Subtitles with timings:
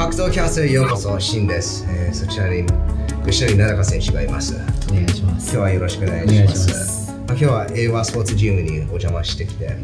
[0.00, 1.84] 格闘キャストへようこそ、シンです。
[1.86, 4.54] えーそちらに、後ろに奈良選手がいます。
[4.90, 6.68] お願いします今日はよろしくお願いします。
[6.68, 9.76] ますまあ今日は英和スポーツジムにお邪魔してきて、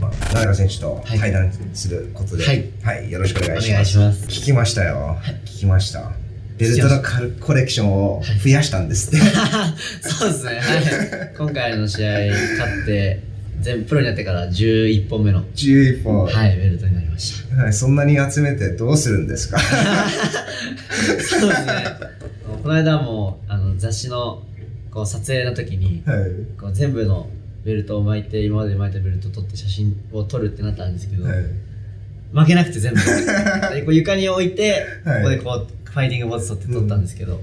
[0.00, 2.44] まあ、奈良選手と対談することで、
[2.84, 3.98] はいよろしくお願いします。
[3.98, 5.18] お願いします聞きましたよ。
[5.44, 6.12] 聞きました。
[6.56, 9.26] ベルトのカルコレクションを増やしたんですって。
[10.08, 12.10] そうですねはい今回の試合
[12.60, 13.24] 勝って
[13.60, 17.03] 全部プロになってから11本目の11本、はいベルトになり
[17.56, 19.58] はいそんなに集めてどうするんですか？
[19.58, 21.84] そうですね。
[22.62, 24.42] この間もあの雑誌の
[24.90, 26.20] こう撮影の時にはい。
[26.60, 27.28] こう全部の
[27.64, 31.34] ベルトを巻いて今まで巻いたベルトを取って写真を撮るってなったんですけど、はい。
[32.32, 33.00] 負けなくて全部。
[33.74, 35.22] でこう床に置いて、はい。
[35.22, 37.40] ここでこうファイティングポーズ取って撮ったんですけど、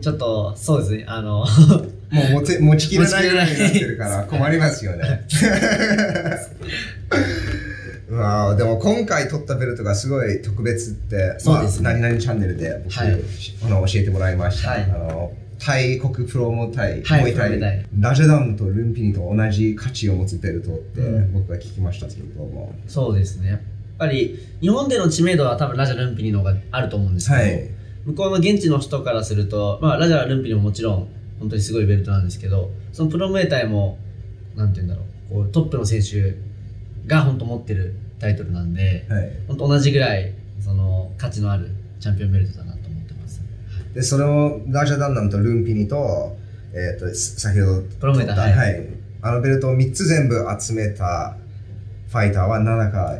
[0.00, 1.44] ちょっとそうですねあの
[2.10, 5.24] もう持て持ちきれないぐらいになってるから困りますよね。
[8.10, 11.84] うわあでも今回取ったベルトがすごい特別って、そうですね。
[11.84, 13.12] まあ、何々チャンネルで僕、はい。
[13.64, 14.70] あの教えてもらいました。
[14.70, 14.82] はい。
[14.82, 17.86] あのタイ国プロモタイ、はいモイタイ。
[17.98, 21.32] ラジャダムとルンピニと同じ価値を持つベルトってうん。
[21.34, 23.48] 僕が聞きましたけれども、そうですね。
[23.48, 23.60] やっ
[23.98, 27.70] ぱり日本での知名度は多分ラジャルンピニの方があると思うんですけど、はい。
[28.06, 31.08] 向こうの現地の人からすると、まあ、ラジャルルンピニももちろん
[31.38, 33.98] 本当にすごいベルトなんですけどそのプロムエタイも
[34.56, 36.34] なんて言うんだろうこうトップの選手
[37.06, 43.42] が本当持ってるタイトルなんではい、本当同じぐらいその価値のあるチャンピオンベルトだなと思ってます。
[43.94, 46.36] でそのラジャダンナムとルンピニと,、
[46.72, 48.52] えー、と先ほどプロメータはい。
[48.52, 48.86] はい、
[49.22, 51.36] あのベルトを3つ全部集めた
[52.08, 53.18] ファイターは7か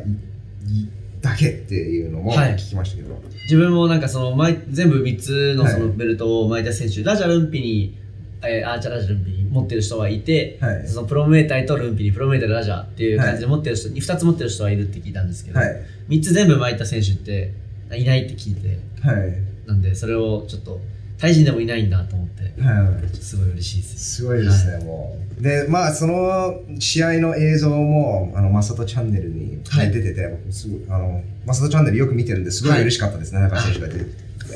[1.21, 2.53] だけっていうのもはい。
[2.53, 5.81] 聞きましたけど、自分もなんかその巻い全部3つのそはい。
[5.81, 7.97] のベルトを巻いた選手、ラジャルンピニ、
[8.43, 10.87] えー、アーチャーラジャルンピニ持ってる人はいて、はい。
[10.87, 15.83] そのプロメータイとルンピニプロメータイとラジャーっていう感じで持ってる人、に2つ持ってる人はいるって聞いたんですけど、はい。
[16.09, 17.53] 3つ全部巻いた選手って
[17.95, 19.33] いないって聞いてはい。
[19.67, 20.79] なんでそれをちょっと
[21.17, 23.15] 対人でもいないんだと思ってはい。
[23.15, 25.43] すごい嬉しいですすごいですね、もう。
[25.43, 29.91] で、まあ、その試合の映像も、あの、マサトチャンネルにはい。
[29.91, 34.11] 出てて、僕すごいあの、マサトチャンネルよく見てるんですごい嬉しかったですね、中選手が出てて。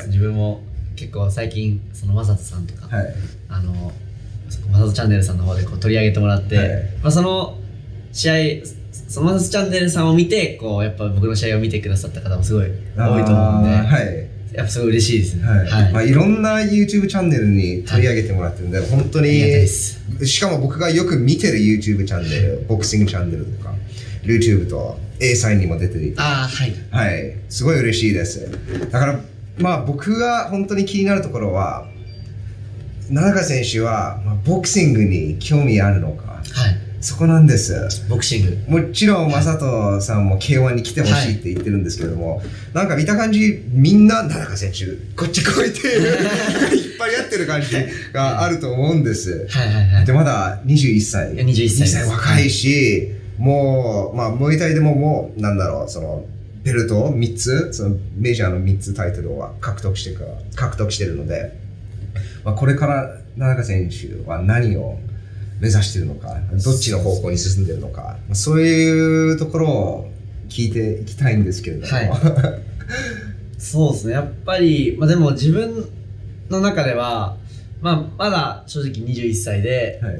[0.08, 0.62] 自分も
[0.96, 3.14] 結構最近そのマサトさんとか、はい。
[3.50, 3.92] あの
[4.50, 6.68] そこマサトチャンネルさんの方でこう取り上げてもらって、はい
[7.02, 7.58] まあ、その
[8.12, 8.66] 試合
[9.10, 14.36] そのマサトチャンネルさんを見てこうやっぱ僕の試合を見てくださった方もすごい多いと思うんで、はい。
[14.56, 23.74] やっぱすごい嬉しいですねはいはい、まあ、いろんな YouTube チャンネルに取り上げてもらってるんで、本当ありがたいでに、すしかも僕がよく見てる YouTube チャンネル、ボクシングチャンネルとか、
[24.24, 26.16] YouTube と A サインにも出てる。
[26.18, 28.50] ああはいはい、すごい嬉しいです。
[28.92, 29.20] だから、
[29.58, 31.88] まあ僕が本当に気になるところは、
[33.14, 36.44] 奈良選手は、まあ、ボクシングに興味あるのか、はい。
[37.02, 38.08] そこなんです。
[38.10, 38.80] ボクシング。
[38.82, 42.42] もちろん、正人さんも K1 に来てほしいって言ってるんですけども、
[42.74, 44.86] なんか見た感じ、みんな、奈良選手、
[45.16, 46.18] こっち来いっていう、
[46.76, 47.68] 引っ張り合ってる感じ
[48.12, 49.46] があると思うんです。
[49.50, 49.68] はい。
[49.68, 49.88] はい。
[49.88, 50.06] はい。
[50.06, 51.36] で、まだ21歳。
[51.36, 52.10] いや21歳です。
[52.10, 56.26] 若いし、もう、まあ、ムエタイでももう、なんだろう、その、
[56.66, 61.56] ベルト？3つ、そのメジャーの3つタイトルは獲得してから、獲得してるので、
[62.44, 64.98] まあ、これから田中選手は何を
[65.62, 70.12] 目指してるのか、どっちの方向に進んでるのか、まあそういうところを
[70.50, 71.88] 聞いていきたいんですけれども。
[71.88, 72.60] は
[73.60, 74.14] そうですね。
[74.14, 75.88] やっぱり、まあ、でも自分
[76.50, 77.38] の中では、
[77.82, 80.16] まあ、まだ正直21歳ではい。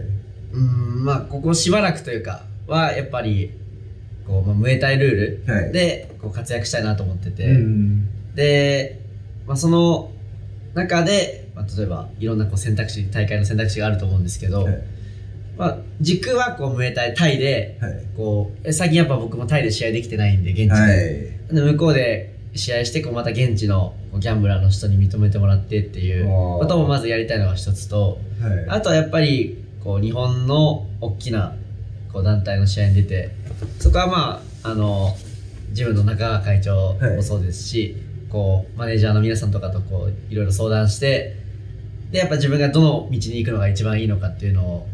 [0.54, 3.52] うんまあここしばらくというかはやっぱり
[4.28, 9.00] こう、まあ、ムエタイルーはいルでこう活躍したいなと思ってて、うんで、
[9.48, 10.12] まあ、その
[10.74, 14.84] 中で、まあ、例えばいろんなこう選択肢大会の選択肢があると思うんですけど、はい
[15.58, 18.06] まあ、軸はこうムエタイタイではい。
[18.18, 21.56] こうえ最近やっぱ僕もタイで試合できてないんで現地で,、はい。
[21.56, 28.66] で向こうで試合してこうまた現地のギャンブラーの人に認めてもらってっていうこともまずやりたいのが一つとはい。
[28.70, 31.56] あとはやっぱりこう日本の大きな
[32.16, 33.36] こう団体の試合に出て
[33.78, 35.14] そこはまああの
[35.74, 37.98] ジムの中川会長もそうですし、
[38.30, 41.36] こうマネージャーの皆さんとかとこういろいろ相談して
[42.12, 44.88] でやっぱ自分がどの道に行くのが一番いいのかっていうのを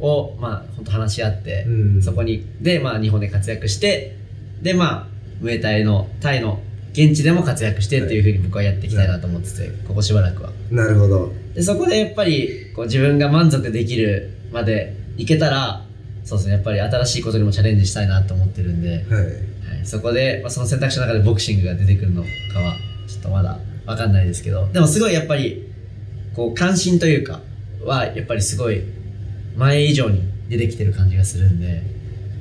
[0.00, 4.16] をまあ本当話し合って、うんそこにでまあ日本で活躍して
[4.60, 5.06] でまあ
[5.40, 6.60] ムエタイのタイの
[6.90, 10.50] 現地でも活躍してっていうふうに僕はやっていきたいなと思ってて、ここしばらくは。
[10.72, 11.30] なるほど。
[11.54, 15.85] でそこでやっぱりこう自分が満足できるまでいけたら
[16.26, 16.54] そうですね。
[16.54, 19.86] やっぱり新しいことにもチャレンジしたいなと思ってるんで、はい、はい。
[19.86, 22.28] そこで、まあ、その選択肢の中でボクシングが出てくるのか
[22.58, 22.74] は
[23.06, 24.66] ちょっとまだ分かんないですけど。
[24.72, 25.72] でもすごいやっぱり
[26.34, 27.40] こう関心というか
[27.84, 28.82] はやっぱりすごい
[29.56, 31.82] 前以上に出てきてる感じがするんで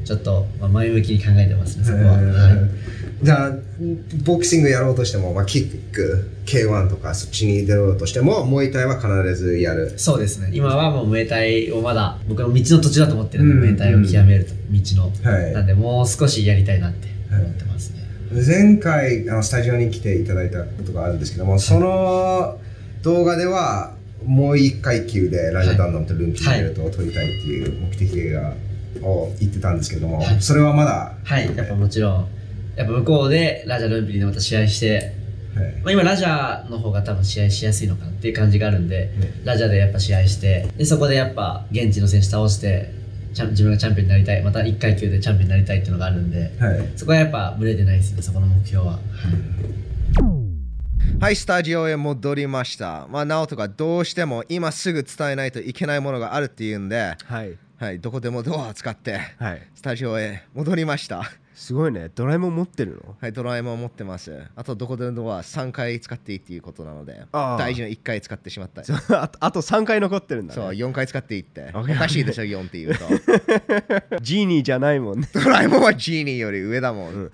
[0.05, 2.31] ちょっと、まあ、前向きに考えてますねそこは、えー。
[2.31, 2.69] はい。
[3.23, 3.51] じゃあ
[4.23, 9.97] ボクシングやろうとしても、まあ、キック K1 とかそっちに出ようとしてもモイタイは必ずやる。
[9.97, 10.51] そうですね。
[10.53, 13.59] 今はもうムエタイをまだ僕の道の途中だと思ってるんで、うん。
[13.61, 15.53] ムエタイを極めると道の、はい。
[15.53, 17.99] なんでもう少しやりたいなって思ってますね、
[18.45, 22.59] 前回あのスタジオに来ていただいたことがあるんですけどもその
[23.01, 28.53] 動画ではもう一階級でラジャダンノンとルンピーベルトを取りたいっていう目的が、
[29.01, 30.41] を言ってたんですけども、はい。
[30.41, 31.55] それはまだはい。
[31.55, 32.27] やっぱもちろん
[32.75, 35.13] やっぱ向こうでラジャルンピリでまた試合して
[35.55, 35.81] はい。
[35.83, 39.11] まあ、今ラジャーの方が多分試合しやすいのかなっていう感じがあるんで、
[39.43, 42.91] ラジャーでやっぱ試合してでそこでやっぱ現地の選手倒して
[43.33, 46.89] 自分がチャンピオンになりたいまた1階級でチャンピオンになりたいっていうのがあるんではい。
[46.95, 49.65] そこはやっぱブレてないですねそこの目標は、はい
[51.19, 53.07] はい、スタジオへ戻りました。
[53.09, 61.23] まあ、ナオトがどうしても今すぐ伝えないといけないものがあるっていうんで、はいはい、どこでもドアを使って、はいスタジオへ戻りました。
[61.53, 63.15] すごいねドラえもん持ってるの？
[63.19, 64.43] はい、ドラえもん持ってます。
[64.55, 68.81] あと、どこでもドア3回使っていいっていうことなので、大事な1回使ってしまった。
[69.21, 71.71] あとあと3回残ってるんだ、ね、そう、4回使っていいって。
[71.73, 73.05] おかしいでしょ、4って言うと。
[74.21, 77.13] ジーニーじゃないもんねドラえもんはジーニーより上だもん。
[77.13, 77.31] うん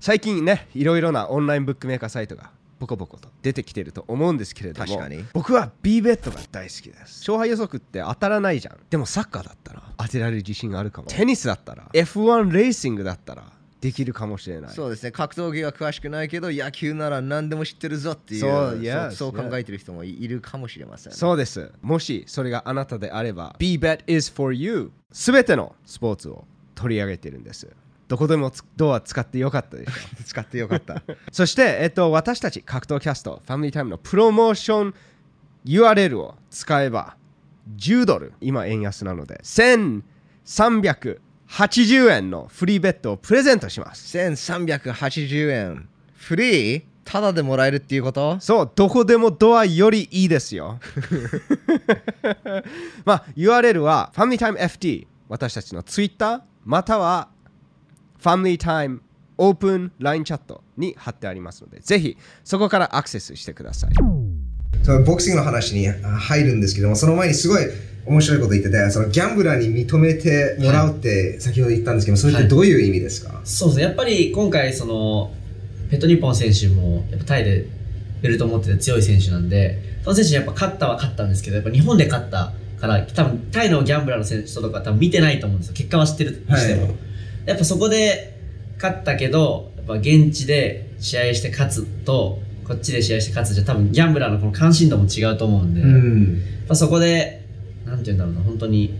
[0.00, 2.50] 最近ねいろいろなオンラインブックメーカーサイトが
[2.82, 5.00] ボコボコと出てきてると思うんですけれども
[5.32, 7.20] 僕は B ベットが大好きです。
[7.20, 8.76] 勝敗予測って当たらないじゃん。
[8.90, 11.06] でもサッカーだったら当てられる自信があるかも。
[11.08, 13.44] テニスだったら F1 レーシングだったら
[13.80, 14.70] できるかもしれない。
[14.72, 21.12] そうですね、格闘技は詳しくないけど、野球なら何でも知ってるぞっていう、そうそそう考えてる人もいるかもしれません。
[21.12, 21.70] そうです。
[21.82, 26.44] もしそれがあなたであれば BBET is for you すべてのスポーツを
[26.74, 27.68] 取り上げてるんです
[28.12, 29.92] どこでもつドア使ってよかったでしょ
[30.26, 31.02] 使ってよかった。
[31.30, 34.94] そして、えっと、私たち格闘キャスト、ファミリータイムのプロモーション
[35.64, 37.16] URL を使えば
[37.74, 44.18] 10ドル、今円安なので、1380円のフリーベッドをプレゼントします。
[44.18, 45.88] 1380円。
[46.14, 46.82] フリー？
[47.06, 48.38] ただでもらえるっていうこと？
[48.40, 50.78] そう、どこでもドアよりいいですよ。
[53.06, 57.30] まあ、URL はファミリータイム FT、私たちの Twitter、または
[58.22, 59.02] ファミリータイム
[59.36, 63.90] オープン LINE チャットに貼ってありますので、ぜひそこからアクセスしてください。
[64.84, 67.64] そのボクシングの話にあ入るんですけども、その前にすごい
[68.06, 73.84] 面白いこと言ってて、そのギャンブラーに認めてもらうって先ほど言ったんですけど、それってどういう意味ですか、そうですね。
[73.86, 75.32] やっぱり今回その
[75.90, 77.66] ペットニッポン選手もやっぱタイで
[78.22, 85.74] ベルトを持ってて強い選手なんでその選手にやっぱ勝ったは勝ったんですけどやっぱ日本で勝ったから多分タイのギャンブラーの選手とか多分見てないと思うんですよ。
[85.74, 86.92] 結果は知ってるとしても、はい
[87.46, 88.38] やっぱそこで
[88.76, 96.42] 勝ったけどやっぱ現地で試合して勝つとこっちで試合して勝つじゃ多分ギャンブラーのこの関心度も違うと思うんで、やっん。
[96.68, 97.44] ぱそこで
[97.84, 98.96] なんて言うんだろうな本当に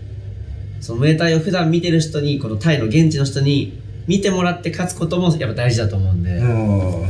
[0.81, 7.05] そのムエタイを普段見てる人にこのタイの現地の人に見てもらって勝つこともやっぱ大事だと思うんで、も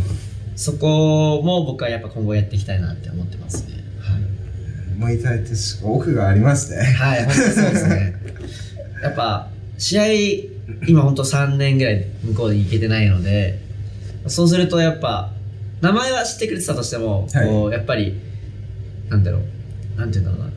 [0.55, 3.83] そこも僕はやっぱ今後やっていきたいなって思ってますね
[4.95, 5.51] う、もう痛いって
[5.83, 6.83] 奥がありますね。
[6.83, 8.13] はい、そうですね。
[9.01, 9.49] やっぱ、
[9.79, 10.03] 試合、
[10.87, 13.59] 今本当3年ぐらい向こうに行けてないので、
[14.27, 15.31] そうするとやっぱ、
[15.81, 18.19] 名前は知ってくれてたとしても、はいこう、やっぱり、
[19.09, 20.53] なんだろう、なんて言うんだろうな、こ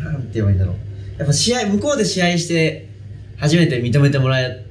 [0.00, 0.76] う、なんて言えばいいんだろう。
[1.18, 2.88] やっぱ試合、向こうで試合して、
[3.36, 4.64] 初めて認めてもらえ、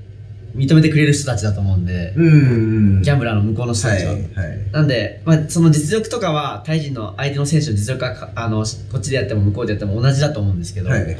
[0.56, 3.02] 認めてくれる人たちだと思うんで、うん。
[3.02, 4.14] ギャンブラーの向こうの人たちは。
[4.14, 4.22] はい。
[4.22, 4.72] はい。
[4.72, 11.10] なんで、まあ、その実力とかは、タイ人の相手の選手の実力はかあのこっちでやっても向こうでやっても同じだと思うんですけど、はい。
[11.10, 11.18] や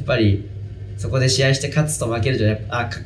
[0.00, 0.48] っぱり
[0.96, 2.98] そこで試合して勝つと負けるじゃあか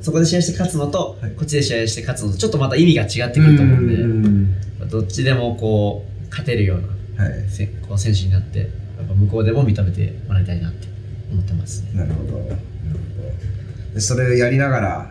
[0.00, 1.30] そこで試合して勝つのと、はい。
[1.32, 6.80] こっちで試合して勝つのとちょっとまた意味が違ってくると思うんで、どっちでもこう勝てるよう
[7.16, 7.48] なはい。
[7.48, 8.68] せこう選手になってやっ
[9.08, 10.88] ぱ向こうでも認めてもらいたいなって
[11.30, 11.90] 思ってますね。
[11.94, 12.32] なるほど。
[12.38, 13.94] なるほど。
[13.94, 15.10] でそれをやりながら、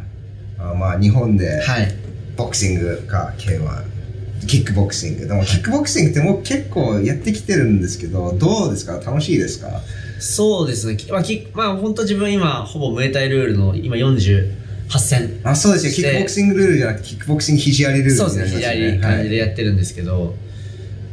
[0.60, 1.92] あまあ日本ではい。
[2.36, 5.28] ボクシングか K1、キックボクシング。
[5.28, 8.94] でもキックボクシングってもう結構やってきてるんですけど、どうですか？
[8.94, 9.82] 楽しいですか？
[10.24, 14.54] そうですね、きまあ、きまあ、本当自分今ほぼムエタイルールの今48
[14.98, 15.94] 戦あ、そうですよ。
[15.94, 20.34] キックボクシングルールじゃなくて、キックボクシング肘割りルールそうですね、肘あり感じでやってるんですけど、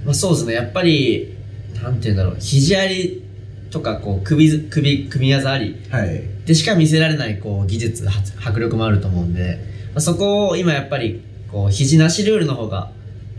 [0.05, 1.35] まあそうですね、やっぱり、
[1.83, 3.25] なんて言うんだろう、肘あり
[3.71, 6.09] とか、こう、首、首、組み技ありはい。
[6.09, 6.23] はい。
[6.47, 8.13] でしか見せられない、こう、技術、は
[8.45, 9.59] 迫力もあると思うんで、
[9.93, 12.93] まあ、そこを今やっぱり、こう、肘なしルールの方が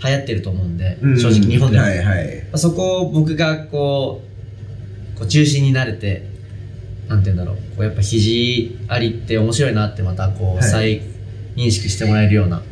[0.04, 1.84] 流行ってると思うんで、うん正直日本でも。
[1.84, 2.38] はいはい。
[2.44, 4.31] まあそこを僕がこう、
[5.22, 6.24] こう中心になれて、
[7.08, 11.02] なんて言うんだろう、こうやっぱ肘ありって面白いなってまたこう、はい再
[11.56, 12.64] 認識してもらえるような、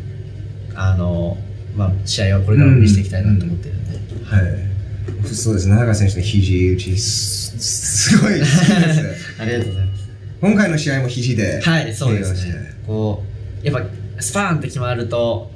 [0.73, 1.37] あの、
[1.75, 4.25] まあ試合をこれからも見せていきたいなと思ってるんで。
[4.25, 5.25] はい。
[5.27, 5.75] そうですね。
[5.75, 9.35] 長川選手の肘打ち、すすごい好きです。
[9.37, 10.09] ありがとうございます。
[10.41, 12.53] 今回の試合も肘ではい、そうですね。
[12.87, 13.23] こ
[13.61, 13.85] う、やっぱ
[14.19, 15.51] スパーンって決まると、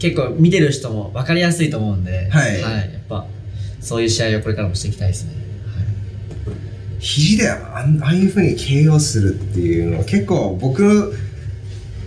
[0.00, 3.24] 結構見てる人も分かりやすいと思うんで、はいやっぱ
[3.80, 5.43] そういう試合をこれからもしていきたいですね。
[7.04, 11.12] 肘であんああいうふうに KO するっていうのは結構僕の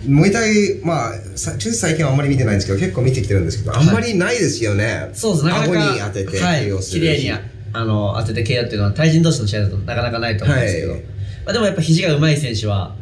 [0.08, 5.84] もう一回まあさちょっと最近はあんまり見てないんですけど結構見てきてるんですけどあんまりないですよね、そうです、なかなか。
[5.84, 7.00] 顎に当ててはい KO する。
[7.00, 11.00] 綺麗にあの当てて KO っていうのは対人同士の試合だとなかなかないと思うんですけど、はい。
[11.00, 11.06] ま
[11.50, 12.96] あ、でもやっぱ肘が上手い選手は、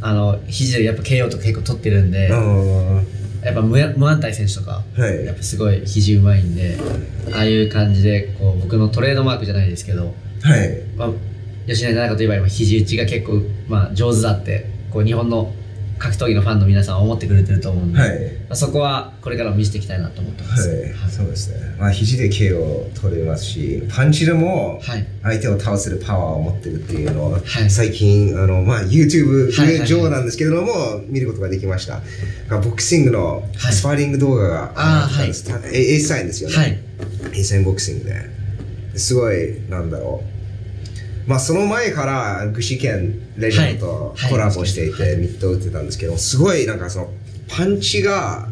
[0.00, 3.06] あの肘でやっぱ KO とか結構取ってるんで、うん
[3.44, 5.26] やっぱ無無安泰選手とか、はい。
[5.26, 6.78] やっぱすごい肘うまいんで、
[7.32, 10.14] ああいう感じでこう僕のトレードマークじゃないですけど、
[10.44, 10.82] はい。
[10.94, 11.10] まあ、
[11.66, 15.52] 吉成中といえば今肘打ちが結構、まあ、上手だってこう日本の
[15.98, 18.10] 格闘技のファンの皆さんは思ってくれてると思うんで、はい。
[18.10, 18.16] ま
[18.50, 20.68] あ、そこはこれからも見せていきたいなと思ってます。
[20.68, 25.06] はい、そうですね、まあ、肘で KO を取れますしパンチでもはい。
[25.22, 27.70] 相手を倒せるパワーを持ってるっていうのを、はい。
[27.70, 29.88] 最近あの、まあ、YouTube はいはいはい。
[29.88, 30.72] 上なんですけれども、
[31.06, 32.02] 見ることができました。
[32.60, 33.72] ボクシングのはい。
[33.72, 36.78] スパーリング動画があーったんです、たえ A サインですよね、はい。
[37.32, 38.44] A サインボクシングで。
[38.96, 40.33] すごいなんだろう
[41.26, 42.98] まあその前から具志堅
[43.36, 44.30] レジェンドとはい。
[44.30, 47.10] コラボしていてミットを打ってたんですけどすごいなんかその
[47.48, 48.48] パンチが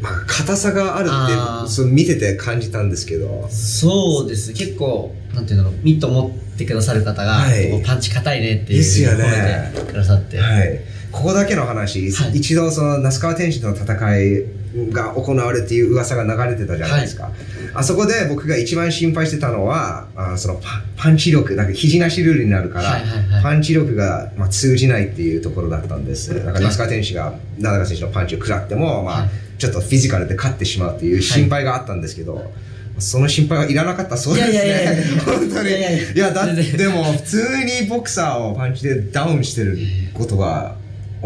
[0.00, 3.48] まあ硬さがあるってそう見てて感じたんですけど。
[3.50, 4.52] そうです。
[4.52, 7.82] 結構なんていうんだろうミット持ってくださる方が、はい。
[7.84, 9.72] パンチ硬いねっていうですよね。
[9.86, 10.80] くださって、はい、
[11.12, 12.38] ここだけの話、はい。
[12.38, 14.44] 一度その那須川天心との戦い
[14.92, 17.30] が行われていう噂が流れてたじゃないですか、
[17.74, 23.42] あそこで僕が一番心配してたのはあそのパパンチ力なんか肘なしルールになるから、はいはいはい。
[23.42, 26.34] パンチ力が、まあ、通じないっていうところだったんです。
[26.34, 29.30] だから那須川天心が名高選手のパンチを食らっても、まあはい。
[29.58, 32.52] ちょっとフィジカルで勝ってしまうっていう心配があったんですけど、
[32.98, 34.54] その心配はいらなかったそうですね。
[34.54, 35.22] いやいやいやいや。
[35.24, 35.70] 本当に。
[36.14, 39.78] いやだって、でも、普通にボクサーをパンチでダウンしてる
[40.12, 40.76] ことは、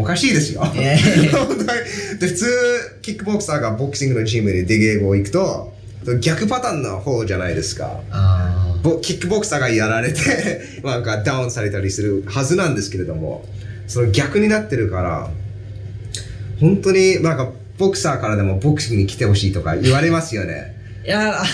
[0.01, 0.63] おかしいですよ。
[0.73, 2.45] で、普通、
[3.01, 5.73] キックボクサーがボクシングのチームに出稽古行くと、
[6.19, 8.01] 逆パターンの方じゃないですか。
[9.01, 10.19] キックボクサーがやられて、
[10.83, 13.45] なんかダウンされたりするはずなんですけれども、
[13.87, 15.29] その逆になってるから、
[16.59, 20.75] 本当になんかボクサーからでもボクシングに来てほしいとか言われますよね。
[21.03, 21.45] ー いやまあ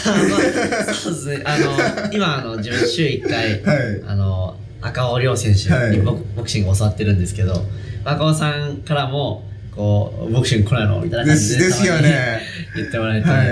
[0.94, 7.66] そうですねあの今あの自分週1回、はいあの赤尾亮選手にボ,、ボクシングを教わってるんですけど
[8.08, 9.44] 赤尾さんからも
[9.76, 12.42] こうボクシング来ないのみたいな感じでですよね。
[12.76, 13.48] 言ってもらえて、はい。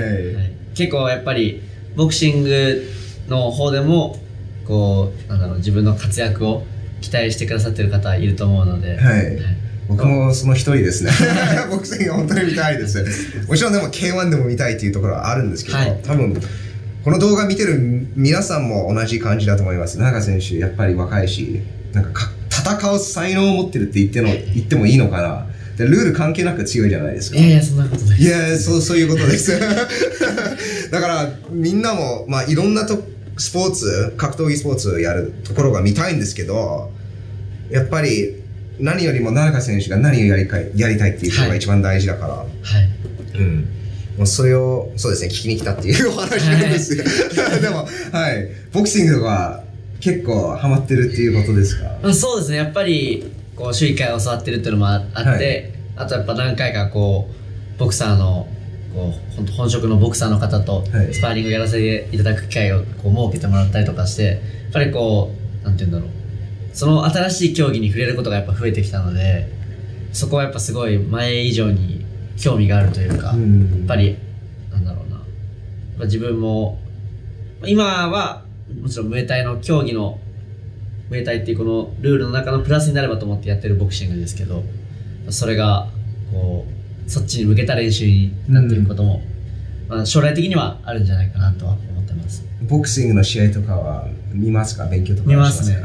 [0.73, 1.61] 結構やっぱり
[1.95, 2.83] ボクシング
[3.27, 4.17] の方でも
[4.65, 6.63] こうなんだろう自分の活躍を
[7.01, 9.37] 期待してくださってる方いると思うので、はい。
[9.87, 11.11] 僕もその一人ですね。
[11.69, 13.03] ボクシング本当に見たいです。
[13.47, 15.99] もちろんでも K1 でも見たいっていうところはあるんですけど、はい。
[16.01, 16.41] 多分、
[17.03, 19.99] この動画見てる皆さんも同じ感じだと思います。
[19.99, 21.61] 長選手、やっぱり若いし、
[21.93, 22.31] なんかか
[22.65, 25.45] 戦う才能を持ってるって言っての言ってもいいのかな。
[25.77, 27.37] でルール関係なく強いじゃないですか。
[27.37, 29.59] いやいやそんなことないいやそうそういうことです。
[30.89, 33.05] だからみんなも、まあ、いろんなと
[33.37, 36.91] スポーツ格闘技スポーツをやるところが見たいんですけど
[37.69, 38.35] やっぱり
[38.79, 42.47] 何よりも奈良選手が何をやりたいやりたいっていうのが一番大事だから、はい。
[43.37, 43.67] うん。
[44.17, 47.03] もうそれをそうですね聞きに来たっていうお話なんですよ、
[47.61, 48.47] でもはい。
[48.71, 49.64] ボクシングは
[50.05, 51.89] 結構ハマってるっていうことですか？
[52.03, 52.57] まあ、そうですね。
[52.57, 53.23] やっぱり
[53.55, 56.05] こう週1回教わってるっていうのもああって、はい。
[56.05, 57.27] あとやっぱ何回かこ
[57.75, 58.47] うボクサーの
[58.93, 61.13] こう本職のボクサーの方とはい。
[61.13, 64.33] スパーリングやらせていただく機会をこう設けてもらったりとかしてや
[64.69, 65.31] っぱりこ
[65.63, 66.09] うなんて言うんだろう。
[66.77, 69.49] その新しい競技に触れることがやっぱ増えてきたので
[70.13, 72.05] そこはやっぱすごい前以上に
[72.37, 73.79] 興味があるというか、うん。
[73.79, 74.17] やっぱり
[74.71, 76.05] なんだろうな。
[76.05, 76.77] 自分も
[77.65, 78.44] 今は
[78.81, 80.19] もちろんムエタイの競技の
[81.09, 84.63] ムエタイっていうこのルールの中のプラスになればと思ってやってるボクシングですけど
[85.29, 85.87] それが
[86.31, 89.21] こうそっちに向けた練習になっていくことも、
[89.87, 92.43] まあ、将来的にはあるんじゃないかなとは思ってます。
[92.63, 94.87] ボクシングの試合とかは見ますか？
[94.87, 95.77] 勉強とか見ますね。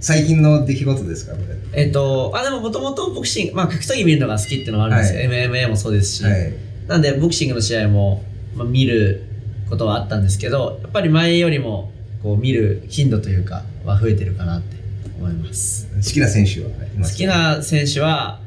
[0.00, 1.32] 最近の出来事ですか？
[1.32, 1.38] こ
[1.72, 1.82] れ。
[1.84, 5.28] えっ、とあでももともとボクシングまあ格闘技見るのが好きっていうのはあるんですよ、はい。
[5.48, 6.52] MMA もそうですし、はい。
[6.86, 8.22] なんでボクシングの試合も、
[8.54, 9.27] まあ、見る
[9.68, 14.76] ことはあったんですけどやっぱり前よりもこう見る頻度というかは増えてるかなって
[15.18, 15.88] 思います。
[15.96, 16.68] 好きな選手は
[17.02, 18.40] 好きな選手は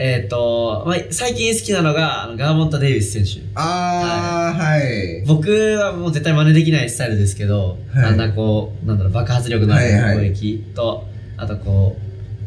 [0.00, 3.44] えっ、と、まあ、最近好きなのがガーモンタ・デイビス選手。
[3.56, 5.24] ああはい。
[5.26, 8.04] 僕はもう絶対真似できないスタイルですけど、はい。
[8.04, 10.16] あんなこうなんだろう爆発力のあるはいはい。
[10.16, 11.04] 攻撃と、
[11.36, 11.96] あとこ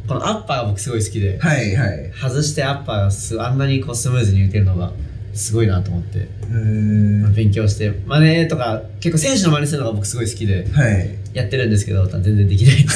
[0.05, 2.11] うこのアッパーが僕すごい好きで、はいはい。
[2.13, 4.93] 外してアッパーがすあんなにこうスムーズに打てるのが
[5.33, 7.33] すごいなと思って、へー。
[7.33, 11.17] 勉強して真似とか結構選手の真似するのが僕すごい好きではい。
[11.33, 12.75] やってるんですけど全然できない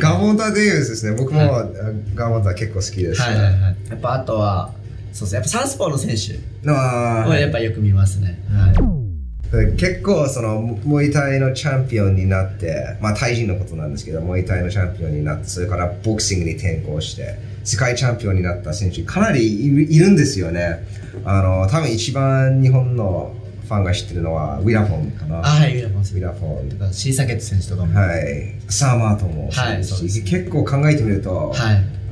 [0.00, 1.14] ガモンタ・デイビスですね。
[1.16, 1.70] 僕も、は
[2.16, 3.22] ガモンタ結構好きです。
[3.22, 3.54] はいはいはい。
[3.90, 4.72] やっぱあとは
[5.12, 6.34] そうですねやっぱサウスポーの選手
[6.68, 20.86] をやっぱよく見ますね、はい、結構そのモイタイのチャンピオンになってまあタイ人のことなんですけどモイタイのチャンピオンになってそれからボクシングに転向して世界チャンピオンになった選手かなりいるんですよね。
[21.24, 25.38] あの多分一番日本のファンが知ってるのはウィラフォンかな。
[25.38, 26.68] あはいウィラフォンウ選ィラフォン。
[26.68, 27.98] 手とかシーサケット選手とかも。
[27.98, 31.52] はい、はいサーマートもはいそうです結構考えてみると、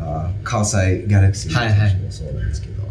[0.01, 2.83] あ関西ギャラクシー選手もそうなんですけど、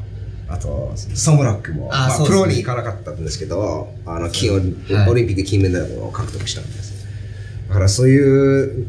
[0.48, 2.44] あとソムラックもまあ、あそうですね。
[2.44, 5.10] プロに行かなかったんですけどあの金オリはい。
[5.10, 7.08] オリンピック金メダルを獲得したんです
[7.70, 8.88] だからそういう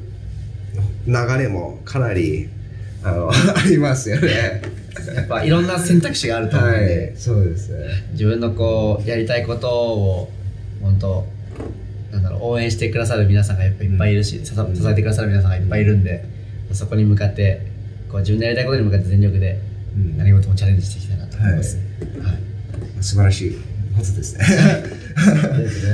[1.06, 2.48] 流れもかなり
[3.02, 3.34] あの あ
[3.68, 4.62] りますよね。
[5.14, 7.78] やっぱいろんな選択肢があると思うんはで、いそうですね。
[8.12, 10.32] 自分のこうやりたいことを
[10.82, 11.26] 本当
[12.12, 16.24] なんだろう応援してくださる皆さんがやっぱいっぱいいるし、支え支えてくださる皆さんがいっぱいいるんで、
[16.72, 17.62] そこに向かって
[18.10, 19.58] こう自分のやりたいことに向かって全力で
[19.96, 20.18] うん。
[20.18, 21.78] 何事もチャレンジしていきたいなと思います。
[22.22, 22.38] はい。
[23.00, 23.58] 素晴らしい
[24.00, 24.44] ですね。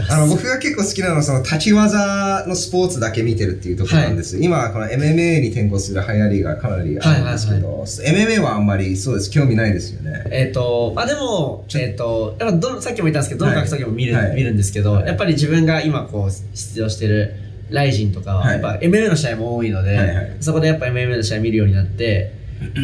[0.09, 9.31] あの僕が結構好きなのはその立ち技のスポーツだけ見てるっていうところなんです、今この MMA に転向する流行りがかなりあるんですけど、MMA はあんまりそうです。
[9.31, 10.25] 興味ないですよね。
[10.31, 14.35] えっ、と、まあでも、えっ、と、やっぱどの、さっきも言ったんですけど、どの格闘技も見る、はい。
[14.35, 15.07] 見るんですけど、はい。
[15.07, 17.35] やっぱり自分が今こう、出場してる
[17.71, 18.53] ライジンとかは、はい。
[18.53, 20.37] やっぱ MMA の試合も多いので、はいはい。
[20.41, 22.33] そこでやっぱ MMA の試合見るようになって、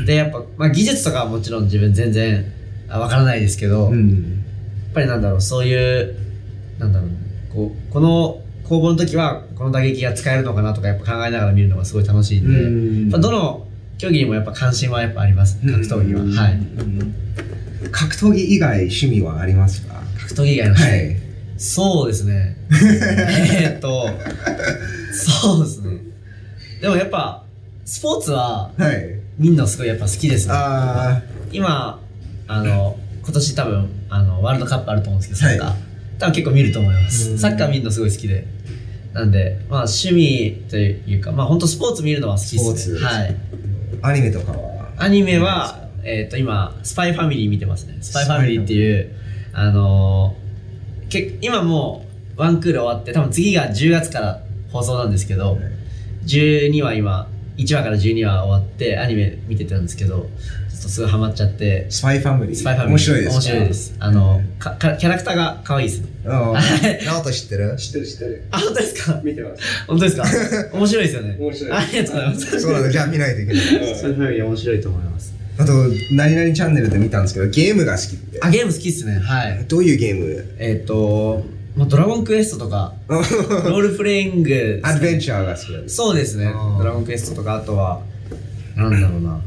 [0.07, 2.53] で、やっぱ、まあ技術とかはもちろん自分全然
[2.89, 4.42] あわからないですけど、うん
[4.93, 6.15] ぱりなんだろう、そういう、
[6.79, 7.11] なんだろう、
[7.53, 13.03] こう、この攻防の時は、この打撃が使えるのかなとかやっぱ考えながら見るのがすごい楽しいんで、うん。
[13.03, 13.67] やっぱどの
[13.99, 16.45] 競技にもやっぱ関心はやっぱあります、格闘技は。
[16.45, 16.61] はい。
[17.91, 21.23] 格闘技以外趣味はありますか格闘技以外の試合、はい
[21.63, 22.57] そうですね。
[22.73, 24.09] えーっと、
[25.13, 25.99] そうですね。
[26.81, 27.45] でもやっぱ、
[27.85, 29.57] スポーツははいみん。
[29.57, 30.55] なすごいやっぱ好きですね。
[30.57, 31.23] あ
[31.53, 32.01] 今、
[32.49, 35.69] あの、今年多分、あの、ワールドカップあると思うんですけど、サッカー。
[35.69, 35.77] は
[36.19, 37.33] 多分結構見ると思いまうす。
[37.33, 38.47] んサッカー見るのすごい好きで。
[39.13, 43.01] なんで、まあ趣味というか、まあ本当スポーツ見るのは好きですね。
[43.01, 43.31] はい。
[43.31, 47.99] ーアニメとかはアニメは、えっ、と、今、スパイファミリー見てますね。
[48.01, 49.15] スパイファミリーっていう、
[49.53, 50.43] あのー
[51.13, 52.07] け今も
[52.37, 55.59] う、ワンクール終わって、多分次が10月から放送なんですけど、
[56.25, 60.29] 12話今、1話から12話終わって、アニメ見てたんですけど、
[60.83, 62.91] とすごいハマっちゃって、スパイファミリースパイファミリー。
[62.93, 63.95] 面白いですか面白いです。
[63.99, 66.09] あの、かかキャラクターが可愛いですね。
[66.25, 66.33] うん
[67.05, 67.75] ナオト知ってる？
[67.77, 68.45] 知ってる知ってる。
[68.51, 69.21] あ、本当ですか？
[69.25, 69.63] 見てます。
[69.87, 70.25] 本当ですか？
[70.77, 71.37] 面白いですよね。
[71.39, 72.61] 面白いありがとうございます。
[72.61, 75.35] そうなんだじゃあ見ないといけないスパイファミリー面白いと思います。
[75.59, 75.73] あと
[76.13, 79.19] 何々チャンネルで見たんですけどゲームが好きってあ、ゲーム好きっすね。
[79.19, 79.65] はい。
[79.69, 80.45] どういうゲーム？
[80.59, 81.45] えっ、と、
[81.77, 86.47] もうドラゴンクエストとか、 ロールプレイング、アドベンチャーが好きなんですそうですね。
[86.79, 88.01] ドラゴンクエストとか、あとは、
[88.77, 89.41] なんだろうな。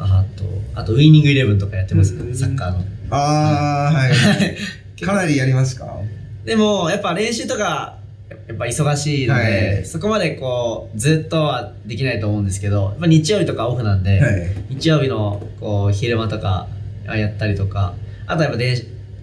[0.00, 2.84] あと、あと、ウィニングイレブンとかやってますね、サッカーの。
[3.10, 5.02] ああはい。
[5.02, 6.00] かなりやりますか？
[6.44, 7.98] でも、やっぱ練習とか、
[8.30, 9.84] やっぱ忙しいので、はい。
[9.84, 14.48] そこまでこう、ずっとはできないと思うんですけど、や日曜日とかオフなんで、はい。
[14.70, 16.68] 日曜日のこう昼間とか
[17.06, 17.94] やったりとか、
[18.26, 18.76] あとはやっぱ電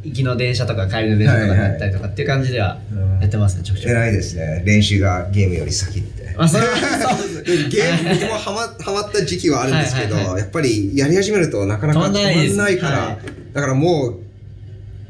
[0.04, 3.92] 行きの電車とか帰りの電車とかでやったりとかっていう感じではうんやってますね、ちょくちょく。
[3.92, 4.64] 偉いですね。
[4.66, 7.70] 練習がゲームより先ってまあ、それはそうです。
[7.70, 13.20] ゲーム僕もハマハマった時期はあるんですけど、はいはいはやっぱりやり始めるとなかなか止まんないから、はい。
[13.54, 14.26] だからもう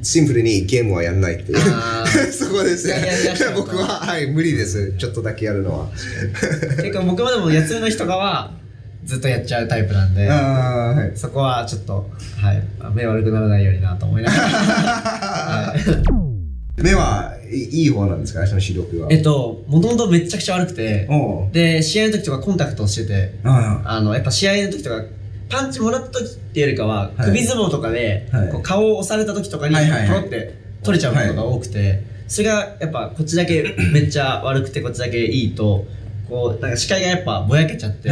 [0.04, 1.58] シンプルにゲームはやんないっていう。
[2.32, 4.94] そこですねいやいやいや僕ははい無理です。
[4.98, 5.90] ちょっとだけやるのは。
[6.82, 8.52] 結構僕もでも休みの日とかは
[9.04, 11.18] ずっとやっちゃうタイプなんで、はい。
[11.18, 14.44] そこはちょっと、はい、目悪くならないようになと思いながら。
[14.50, 16.82] はい。
[16.82, 18.46] 目はいいい方なんですか？
[18.48, 19.08] その視力は。
[19.12, 21.08] えっと、もともとめちゃくちゃ悪くて、
[21.52, 24.02] で、試合の時とかコンタクトをしてて、ああ。
[24.02, 25.04] の、やっぱ試合の時とか、
[25.50, 27.28] パンチもらった時っていうよりかは、はい。
[27.28, 28.28] 首相撲とかで、
[28.64, 30.54] 顔を押された時とかに、ポロって
[30.84, 35.86] 取れちゃうことが多くて、それがやっぱこっちだけ めっちゃ悪くて、こっちだけいいと、
[36.28, 38.10] こう、なんか視界がやっぱぼやけちゃって、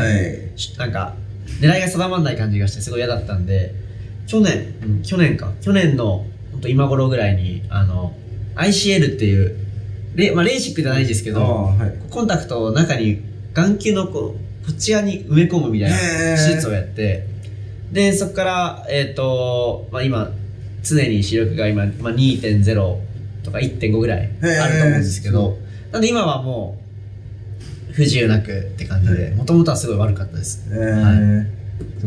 [0.78, 1.16] なんか、
[1.60, 3.74] 狙いが定まんない感じがして、すごい嫌だったんで、
[4.28, 6.26] 去年、うん去年か、去年の、
[6.68, 8.14] 今頃ぐらいに、あの、
[8.56, 9.56] ICL っていう、
[10.16, 11.44] レまあ、レーシックじゃないですけあど、ー
[11.78, 12.00] はい。
[12.10, 13.22] コンタクトを中に
[13.54, 15.98] 眼球のこうこっち側に埋め込むみたいな
[16.38, 17.28] 手術をやって
[17.92, 20.32] でそこからえっ、と、まあ、今
[20.84, 22.98] 常に視力が今、まあ、2.0
[23.44, 25.58] とか1.5ぐらいあると思うんですけど
[25.92, 26.78] なんで今はも
[27.90, 30.66] う不自由なくって感じでもともとはすごい悪かったです、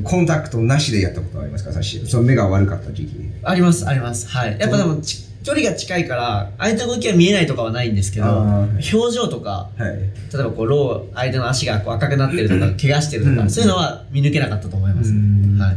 [0.03, 1.73] コンタクトなしでやったことありますか？
[1.73, 3.31] その目が悪かった時期。
[3.43, 4.29] あります、あります。
[4.29, 4.59] はい。
[4.59, 9.91] やっぱでも、ち距離が近いから、相手の動きは見えないとかはないんですけど、あー表情とか、はい。
[9.93, 15.11] 例えばこう、ロー、相手の足がこう赤くなってるとか、怪我してるとか、うんそういうのは見抜けなかったと思います。
[15.11, 15.77] うんはい。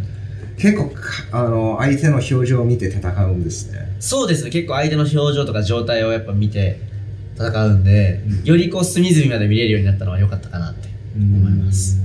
[0.58, 1.02] 結構か、
[1.32, 3.96] あの、相手の表情を見て戦うんですね。
[4.00, 6.80] そうですね、結構相手の表情とか状態をやっぱ見て
[7.38, 12.00] 戦うんで、よりこう、隅々まで見れるようになったのは良かったかなって思います。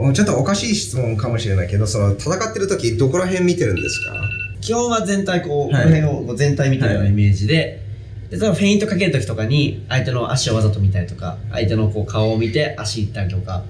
[0.00, 0.14] うん。
[0.14, 4.14] ちょっとおかしい質問かもしれないけど、その戦ってる時どこら辺見てるんですか？
[4.60, 5.84] 基本は全体こう、はい。
[5.84, 7.82] この辺をこう全体見てるようなイメージで、
[8.30, 13.64] で例えばフェイントかける時とかに相手の足をわざと見たりとか相手のこう顔を見て足行ったりとか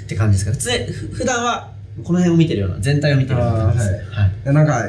[0.00, 1.72] って感じですか普通ふ普段は
[2.04, 4.30] この辺を見てるような全体を見てるような感じです、あーはい。
[4.44, 4.82] でなんか、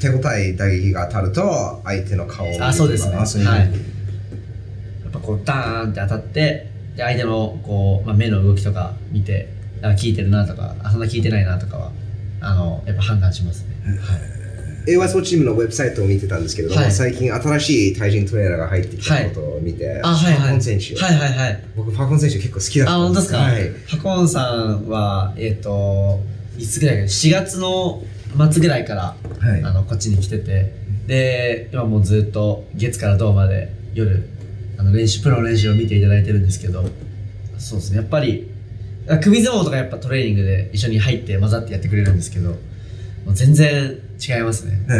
[0.00, 3.16] 手応え打撃が当たると、相手の顔を見るあそうですね。
[3.16, 3.60] はい。
[3.60, 3.66] や
[5.08, 9.48] っぱこうダーンって当たってで相手のこう、まあ、目の動きとか見て
[9.82, 11.92] あ効いてるなとかあそんな効いてないなとかは
[12.40, 14.39] あのやっぱ判断しますね、英和
[15.08, 16.92] ソチームのウェブサイトを見てたんですけれども、はい。
[16.92, 20.40] 最近新しい対人トレーナーが入ってきたことを見て、あはいはい。
[20.40, 21.64] ファコン選手、はいはいはい。
[21.76, 26.20] 僕ファコン選手結構好きだったあ、本当ですか、はい、ハコンさんは、えっ、と、
[26.58, 28.02] いつぐらいかな ?4 月の
[28.50, 29.62] 末ぐらいから、はい。
[29.62, 30.74] あのこっちに来てて、
[31.06, 34.28] で、今もうずっと月から銅まで夜、
[34.78, 36.84] あの練習、プロの練習を見ていただいてるんですけど、
[37.58, 38.50] そうですね、やっぱり、
[39.08, 44.80] あ首相撲とかやっぱトレーニングで一緒に入って混ざってやってくれるんですけど、もう全然違いますね。
[44.88, 44.92] え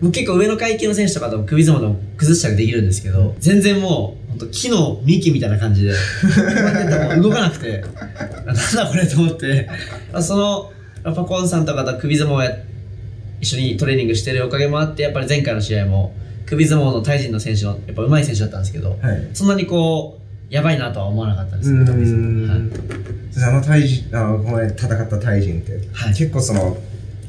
[0.00, 0.02] ー。
[0.02, 5.96] もう結構上の階級の選手とかでも首相撲でも崩したりできるんですけど、全然もう、本当木の幹みたいな感じで、こ
[6.38, 7.84] うやってても動かなくて、
[8.44, 9.68] なんだこれと思って、
[10.12, 10.72] あその、
[11.04, 12.56] パコンさんとかと首相撲や
[13.40, 16.14] 一緒にトレーニングしてるおかげもあって、やっぱり前回の試合も、
[16.46, 19.28] 首相撲のタイ人の選手の、やっぱ上手い選手だったんですけど、はい。
[19.34, 20.18] そんなにこ
[20.50, 22.56] う、やばいなとは思わなかったですうね、特にん、は。
[22.56, 22.60] い
[23.44, 26.14] あの対人あのこの前戦った対人って、はい。
[26.14, 26.76] 結構その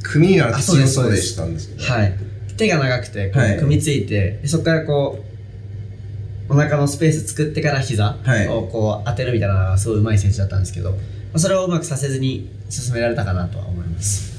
[0.04, 1.84] 組になる強そうでしたんですけど。
[1.92, 2.14] はい、
[2.58, 3.58] 手が長くてこう、はい。
[3.58, 5.24] 組みついてでそこからこ
[6.50, 8.48] うお腹のスペース作ってから膝はい。
[8.48, 10.98] をこう当てるみたいなのがすごい上手い選手だったんですけど、ま
[11.36, 14.34] あ、それをうまくさせずに進められたかなとは思います。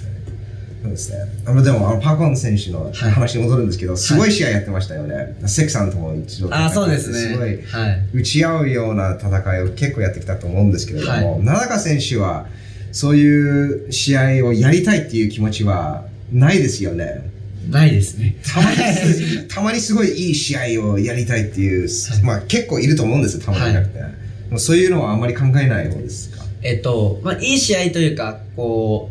[0.83, 1.19] そうですね。
[1.47, 2.93] あのでもあのパーコン選手のはい。
[2.93, 5.35] 話に戻るんですけど、すごい試合やってましたよね。
[5.47, 7.19] セクさんとも一度ああそうですね。
[7.19, 8.09] すごいはい。
[8.13, 12.47] 打ち合うような戦いを結構やってきたと思うんですけれども、は奈良選手は
[12.95, 17.29] そういう試合をやりたいっていう気持ちはないですよね。
[17.69, 21.89] ないですねたまにす たまにすごいいい試合をやりたいっていう、
[22.23, 23.99] まあ結構いると思うんですよ、たまにいなくて。
[23.99, 24.05] で
[24.51, 26.45] もそういうのはあんまり考えない方ですか？
[26.63, 29.11] えっとまあいい試合というかこ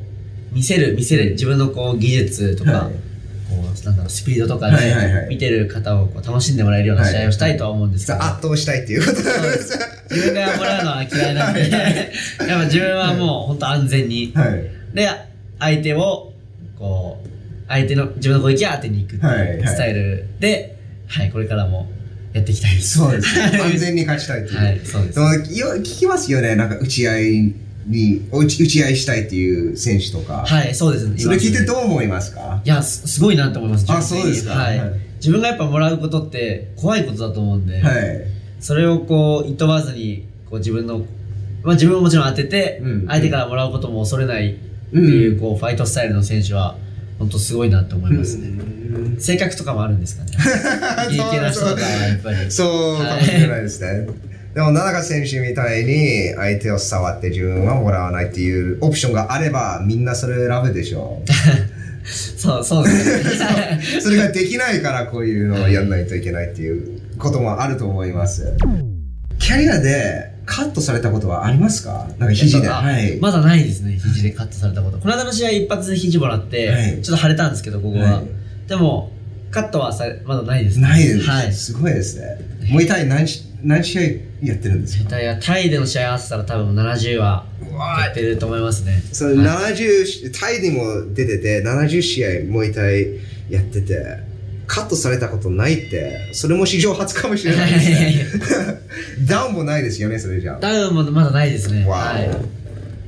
[0.52, 3.13] う見せる見せる自分のこう技術とか、はい
[3.56, 5.24] こうなんだろうスピードとかはいはいはい。
[5.24, 9.22] で見てる方をこう楽しんでもらえるような試合をしたいとは思うんですけど、圧倒したいっていうことで。
[9.22, 9.80] す。
[10.12, 11.70] 自分がもらうのは嫌いなんで。
[11.70, 14.32] やっぱ自分はもう本当安全に。
[14.36, 14.96] はい。
[14.96, 15.10] で
[15.60, 16.34] 相手を
[16.78, 17.30] こう
[17.68, 19.48] 相手の自分の攻撃を当てに行くってはいはい。
[19.58, 21.88] いうスタイルで、はいこれからも
[22.34, 22.98] やっていきたいです。
[22.98, 23.60] そうですね。
[23.62, 24.58] 安全に勝ちたいっていう。
[24.58, 25.20] はいそうです。
[25.20, 27.54] 聞きますよね、なんか打ち合い
[27.88, 30.46] に、お打ち打ち合いしたいっていう選手とか。
[30.46, 31.18] はいそうですね。
[31.18, 32.62] それ聞いてうどう思いますか？
[32.64, 34.54] いやすすごいなと思いますあそうですか。
[34.54, 34.80] はい。
[34.80, 34.94] はい。
[35.18, 37.94] 自分がやっぱもらうことって怖いことだと思うんで、はい。
[38.60, 41.06] それをこういとわずにこう自分の、
[41.64, 43.08] まあ、自分ももちろん当てて、うん。
[43.08, 44.56] 相手からもらうことも恐れないっ
[44.92, 46.76] ていう,、こうファイトスタイルの選手は
[47.20, 48.50] 本当すごいなと思いますね、
[49.20, 50.32] 性格とかもあるんですかね。
[52.50, 54.08] そうかもしれないですね。
[54.54, 61.24] でも、奈良選手みたいに相手を触って自分はもらわないっていうオプションがあれば、みんなそれを選ぶでしょ
[62.06, 64.02] そうそうですねう。
[64.04, 68.54] それができないからこういうのをやんないといけないっていうこともあると思います。
[69.40, 72.08] キャリアでカットされたことはありますか？
[72.20, 72.68] なんか肘で。
[72.68, 73.18] あはい。
[73.22, 78.24] まだないですね肘でカットされたことこの間の試合一発で肘もらって、はいちょっと腫れたんですけどここは、はい
[78.68, 79.12] でも
[79.52, 82.38] カットはされまだないですねないです、はいすごいですね。
[82.70, 84.02] もう一体何し何試合
[84.44, 85.10] やってるんですか？
[85.12, 87.46] タイはタイでの試合合わせたら多分70は
[88.06, 93.96] やってると思いますねその70、タイにも出てて、70試合もう一体やってて、
[94.68, 98.26] カットされたことないって、それも史上初かもしれないですね。
[99.28, 100.60] ダウンもないですよね、それじゃあ。
[100.60, 102.34] ダウンもまだないですねわはいお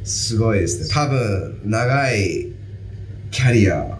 [0.08, 0.89] すごいですね。
[0.91, 2.48] 多分、長い
[3.32, 3.98] キャリア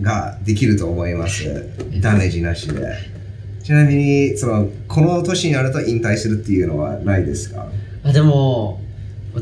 [0.00, 1.44] ができると思います。
[2.00, 2.80] ダメージなしで。
[3.62, 7.66] ちなみに、その、この年になると引退するっていうのはないですか？
[8.04, 8.80] あでも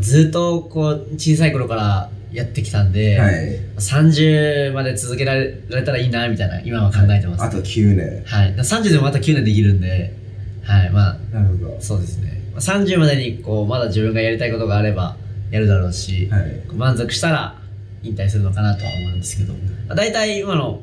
[0.00, 3.58] ずっとこう小さい頃からやってきたんで、はい。
[3.78, 5.54] 30まで続けられ
[5.84, 8.22] たらいいなみたいな今は考えてます、あと9年。
[8.26, 10.14] はい、30でもまた9年できるんで、
[10.62, 11.76] はい、まあ、なるほど。
[11.80, 12.42] そうですね。
[12.52, 15.16] まあ30までに、こう、まだ自分がやりたいことがあれば、
[15.50, 17.56] やるだろうし、はい満足したら
[18.02, 20.80] 引退するのかなとは思うんですけど、まあ、大体今の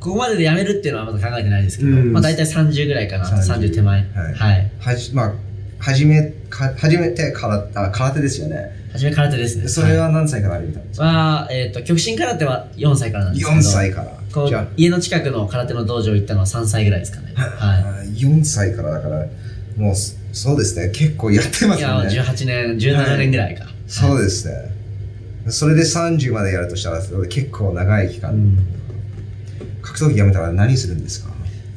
[0.00, 2.12] ここまでで辞めるっていうのはまだ考えてないですけど、うん。
[2.12, 4.00] まあ、大体30ぐらいかな30 30, 手前。
[4.00, 4.34] はい。
[4.34, 4.70] はい。
[4.78, 5.32] はじまあ
[5.80, 8.70] 初めか初めてからあ空手ですよね。
[8.92, 9.68] 初め空手ですね。
[9.68, 13.58] それは何歳から始めたんですか、は、えっ、と極真空手は4歳からなんですけど。
[13.58, 14.12] 4歳から。
[14.32, 17.34] こう家の近くの空手の道場行ったのは3歳ぐらいですかね。
[17.36, 19.26] あ、は4歳からだから
[19.76, 20.90] もうそそうですね。
[20.90, 24.54] 結構やってまいいやすよね18年17年ぐらいか、そうですね、
[25.48, 28.77] それで30までやるとしたら結構長い期間、うん
[29.88, 31.30] 格闘技やめたら何するんですか？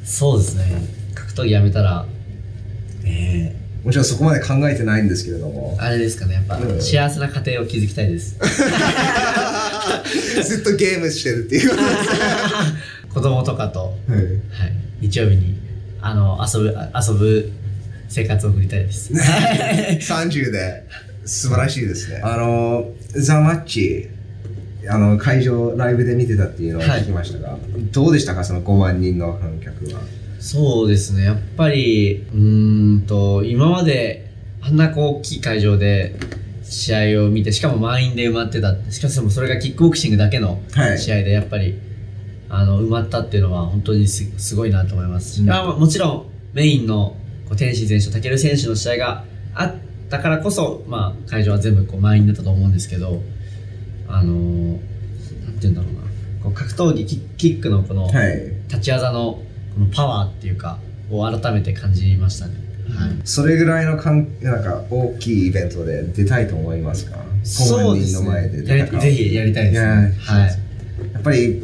[0.06, 0.64] そうですね。
[1.16, 2.06] 格闘技やめたら。
[3.06, 5.76] えもちろんそこまで考えてないんですけれども。
[5.80, 6.36] ー、あれですかね。
[6.36, 6.82] やっぱ、うん。
[6.82, 8.38] 幸せな家庭を築きたいです。
[10.44, 11.72] ずっとゲームしてるっていう。
[13.14, 14.26] 子供とかと、ねはい。
[14.26, 14.40] はい、
[15.02, 15.58] 日曜日に
[16.02, 17.52] あの遊ぶあ遊ぶ
[18.10, 19.12] 生活を送りたいです。
[19.14, 20.84] 30で。
[21.24, 22.20] 素晴らしいですね。
[22.24, 24.10] あの、ザ・マッチ、
[24.90, 27.58] あの会場ライブで見てたっていうのを聞きましたが、
[27.92, 30.02] どうでしたか、その5万人の観客は。
[30.40, 31.24] そうですね。
[31.26, 36.16] やっぱりうーんと今まであんなこう大きい会場で
[36.64, 38.76] 試合を見てしかも満員で埋まってた。
[38.92, 41.00] しかもそれがキックボクシングだけのはい。
[41.00, 41.80] 試合でやっぱり、
[42.50, 45.36] あの埋まったっていうのは本当にすすごいなと思います。
[45.36, 45.52] し、うん。
[45.52, 47.16] あもちろんメインの
[47.48, 49.76] こう天心選手と武尊選手の試合があっ
[50.10, 53.22] たからこそ、まあ、会場は全部こう満員だったと思うんですけど
[54.14, 54.72] あのー
[55.46, 56.02] なんて言うんだろうな
[56.44, 58.52] こう格闘技キキックのこの、はい。
[58.68, 59.40] 立ち技の
[59.74, 62.56] このパワーっていうかを改めて感じましたね。
[62.90, 63.10] はい。
[63.24, 70.16] それぐらいのかんなんか大きいイベントで出たいと思いますか ?5 万人の前でや戦うりぜひやりたいですね。
[70.20, 70.48] はい。
[71.14, 71.62] やっぱり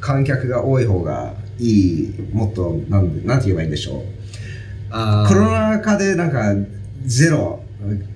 [0.00, 4.02] 観客が多い方がいい、もっと、なんなんて言えばいいんでしょう。
[4.90, 6.54] あーコロナ禍でなんか
[7.04, 7.60] ゼロ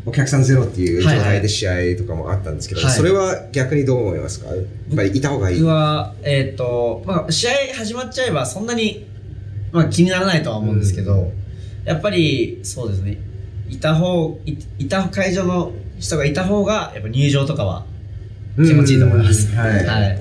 [0.06, 4.48] お客さんゼロっていう状はいはい態で試合とかもあったんですけど、はいそれは逆にどう思いますか？
[4.48, 4.64] やっ
[4.96, 5.60] ぱりいた方がいい。
[5.60, 9.06] 僕はえっ、とまあ試合始まっちゃえばそんなに
[9.72, 11.32] まあ気にならないとは思うんですけど、
[11.84, 13.18] やっぱりそうですね。
[13.68, 17.84] いた方いいた会場の人がいた方がやっぱ入場とかは
[18.56, 19.52] 気持ちいいと思います。
[19.52, 19.58] うん。
[19.58, 19.84] はい、はい。
[19.84, 20.18] はい。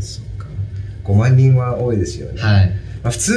[0.00, 0.46] そっか。
[1.04, 2.70] 5万人は多いですよね、はい。
[3.02, 3.34] まあ、普通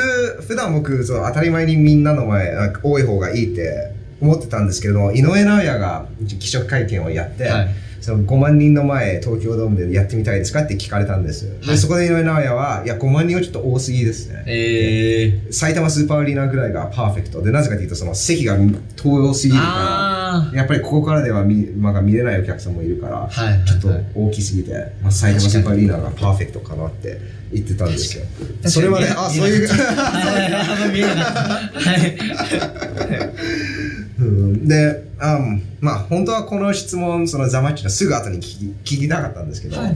[0.48, 6.06] 普段僕その当たり前にみんなの前多い方がいいって思ってたんですけれども井上尚弥が
[6.40, 7.68] 記者会見をやって、はい。
[8.06, 11.68] その5万人の前東京ドームでやってみたいですかって聞かれたんです、はい。
[11.70, 14.44] でそこで井上尚弥はいや5万人はちょっと多すぎですね。
[14.46, 18.58] えー、埼玉スーパーアリーナぐらいがパーフェクトでなぜかというとその席が
[18.96, 27.20] 遠すぎるかあらやっぱりここからでは見,、まあ、見れないお客さんもいるから、はいちょっと大きすぎて、まあ、埼玉スーパーアリーナがパーフェクトかなって
[27.52, 28.26] 言ってたんですよ。
[28.70, 29.84] それはねあそういうは
[33.25, 33.25] い
[34.68, 35.40] であ
[35.80, 39.96] まあ本当はこの質問そのザマッチのすぐ後に聞き聞きたかったんですけど、はい。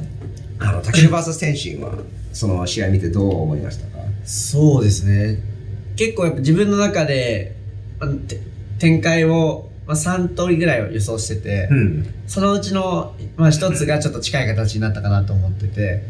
[0.60, 1.94] あのタケル VS 天心は
[2.34, 4.04] その試合見てどう思いましたか？
[4.26, 5.40] そうですね。
[5.96, 7.56] 結構やっぱ自分の中で、
[8.00, 8.40] まあて
[8.78, 12.06] 展開を、まあ、3通りぐらいを予想してて、ん。
[12.28, 16.04] そのうちの、まあ、1つがちょっと近い形になったかなと思ってて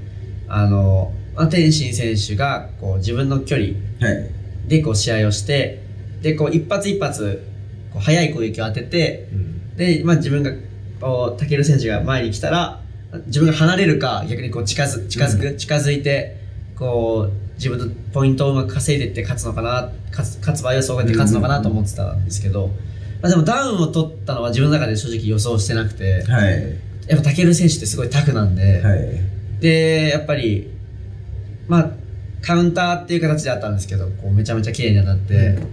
[0.47, 3.69] あの、まあ、天心選手がこう自分の距離
[4.01, 4.29] はい。
[4.67, 5.81] でこう試合をして
[6.21, 7.48] でこう一発一発
[7.91, 9.27] こう速い攻撃を当てて
[9.75, 10.51] で、まあ、自分が
[10.99, 12.81] こう武選手が前に来たら
[13.27, 16.37] 自分が離れるか逆にこう近づ近づく、近づいて
[16.77, 22.67] こう自分のポイントをうまく稼いでいって勝つのかな勝つ勝つ場合はそうやって勝つのかなと思ってたんですけど、
[23.21, 26.89] まあ、でもダウンを取ったのは自分の中で正直予想してなくてはい。
[27.07, 28.99] やっぱ武選手ってすごいタフなんで、はい。
[29.59, 30.69] でやっぱり
[31.67, 31.91] まあ
[32.41, 35.67] カウンターっていう形であったんですけどこうめちゃめちゃ綺麗に当たってう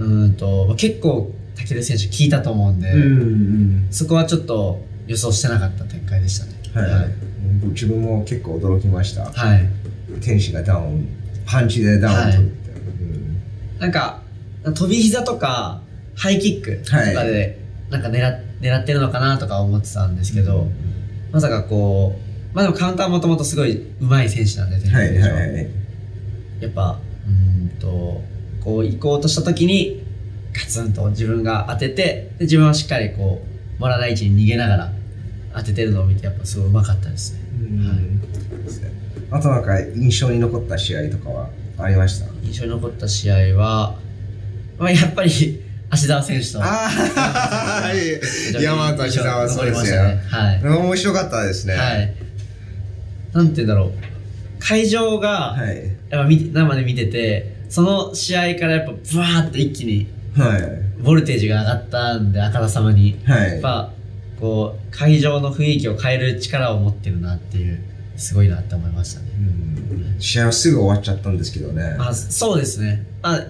[0.00, 6.52] ーんとまあ結構武選手効いたと思うんで、うんそこはちょっと予想してなかった展開でしたね。
[6.74, 9.24] はい、自分も結構驚きました。
[9.26, 9.68] はい。
[10.20, 11.08] 天使がダウン
[11.44, 14.22] パンチでダウン取るって、なんか、
[14.64, 15.82] 飛び膝とか、
[16.14, 17.58] ハイキックとかで、
[17.90, 20.68] なんか狙っ狙ってるのかなとか思ってたんですけど、
[21.32, 22.16] まさかこ
[22.52, 25.52] う、まあでもカウンターもともとすごい上手い選手なんで、天はいははい。
[25.52, 25.60] は。
[25.60, 25.66] い
[26.60, 28.22] やっぱ、うーんと、
[28.64, 30.02] こう行こうとした時に、
[30.52, 33.42] ガツンと自分が当てて、で自分はしっかりこ
[33.78, 34.92] う、もらない位置に逃げながら
[35.56, 37.40] 当ててるのを見て、やっぱすごい上手かったですね。
[39.30, 41.48] あとなんか印象に残った試合とかは
[41.78, 42.26] ありました？
[42.44, 43.98] 印象に残った試合は、
[44.78, 46.88] まあ、やっぱり芦澤選手とああ
[47.82, 47.92] は
[48.60, 48.62] い。
[48.62, 50.20] 山田久はそうですね。
[50.28, 51.74] はい、面白かったですね。
[51.74, 52.14] はい、
[53.32, 53.92] なんて言うんだろう。
[54.58, 55.76] 会場がはい。
[56.10, 60.06] やっぱ生で見ててその試合からやっぱブワーって一気に
[60.36, 61.02] はい。
[61.02, 63.18] ボルテージが上がったんであからさまに。
[63.24, 63.52] はい。
[63.52, 63.90] やっぱ
[64.38, 67.82] こう会場の雰囲気を変える力を持ってるなっていう
[68.18, 69.26] すごいなって思いましたね。
[69.38, 70.20] うん。
[70.20, 71.96] 試合はすぐ終わっちゃったんですけどね。
[71.98, 73.06] あそうですね。
[73.22, 73.40] あ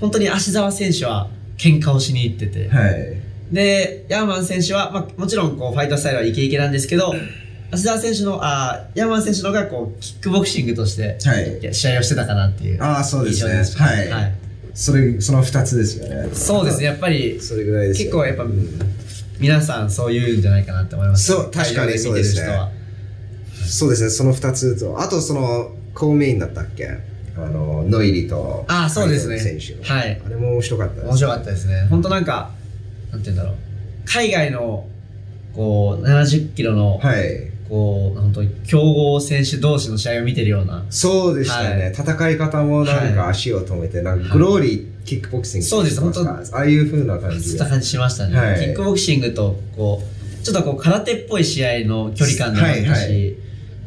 [0.00, 3.22] 本当に芦澤選手は喧嘩をしに行ってて、はい。
[3.50, 7.14] でヤーマン選手は、まあ、もちろんこうファイトスタイルはイケイケなんですけど
[7.70, 11.74] 芦澤選手のあヤーマン選手の方がこうキックボクシングとして、はい。
[11.74, 13.84] 試合をしてたかなっていうああ、そうですね。
[13.84, 14.08] はい。
[14.08, 14.34] はい、
[14.74, 16.28] それ、その二つですよね。
[16.32, 16.84] そうですね。
[16.84, 18.06] やっぱりそれぐらいですよ。
[18.06, 18.78] 結構やっぱうん。
[19.38, 22.48] 皆さんそう言うんじゃないかなって思います、そう確かにそうですね。
[23.66, 26.88] そうですね、その二つと、あとその、コーメインだったっけ？
[27.36, 29.38] あの、ノイリと、あーそうですね。
[29.38, 29.82] 選手の。
[29.82, 30.22] はい。
[30.24, 31.06] あれも面白かったです。
[31.06, 31.86] 面白かったですね。
[31.90, 32.50] 本当なんか
[33.10, 33.54] なんて言うんだろう。
[34.06, 34.86] 海外の
[35.54, 37.50] こう70キロの、はい。
[37.68, 40.84] こう本当に強豪選手同士の試合を見てるような。
[40.90, 41.92] そうでしたよね、はい。
[41.92, 43.30] 戦い方もなんかはい。
[43.30, 45.96] 足を止めて、なんかグローリーキックボクシングそうです。
[45.96, 48.60] してましたああいう風な感じでそういった感じしましたね、はい。
[48.60, 53.24] キックボクシングとこうちょっとこう空手っぽい試合の距離感でもあったし、はい。
[53.24, 53.34] はい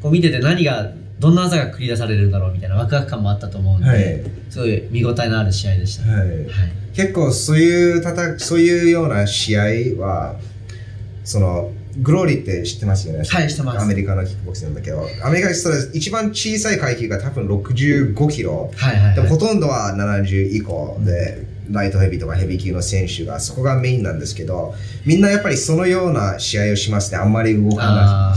[0.02, 4.24] こう見てて何がどんな技が繰り出されるんだろうみたいなワクワク感もあったと思うんで、はい。
[4.50, 6.14] すごい見応えのある試合でした、ね。
[6.14, 6.28] はい。
[6.30, 6.50] はい。
[6.94, 9.62] 結構そういうたたそういうような試合
[10.02, 10.40] は
[11.26, 13.24] そのグローリーって知ってますよね？
[13.28, 13.80] はい知ってます。
[13.80, 15.08] アメリカのキックボクシングなんだけど。
[15.26, 18.72] アメリカでそれ一番小さい階級が多分65キロ。
[18.76, 24.74] はいはいでもはいほとんどは70以降で、ライトヘビーとかヘビー級の選手がそこがメインなんですけど
[25.06, 28.36] みんなやっぱりそのような試合をしますねあんまり動かあ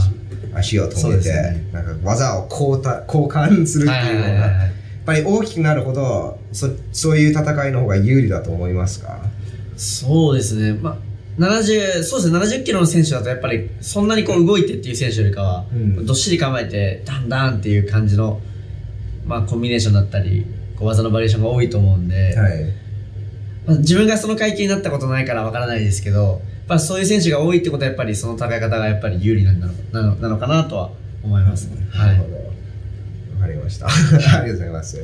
[0.53, 1.65] ない足を止めて、ね。
[1.71, 4.59] なんか技を交代交換するっていうのが、はいはいはいはい。
[4.59, 4.71] やっ
[5.05, 9.19] ぱり大きくなるほどそそういう戦いの方が有利だと思いますか？
[9.75, 10.97] そうですね、まあ、
[11.37, 18.41] 70そうですね70キロの選手だとやっぱりそんなにこう動いてっていう選手よりかは、うんどっしり構えてダンダンっていう感じの、
[19.25, 20.45] まあ、コンビネーションだったり
[20.77, 22.73] こう技のバリエーションが多いと思うんで、はい
[23.65, 30.91] まあ、自分がその階級になったことないからわからないですけどやっぱそういう選手が多いってことはやっぱりその戦い方がやっぱり有利なんだろうなのなのかなとは
[31.23, 31.87] 思いますね。
[31.91, 32.35] はいなるほど。
[32.35, 32.42] わ
[33.43, 33.87] かりました。
[33.87, 35.01] ありがとうございます。